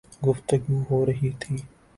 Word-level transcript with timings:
گفتگو 0.27 0.77
ہو 0.89 0.97
رہی 1.05 1.29
تھی 1.39 1.55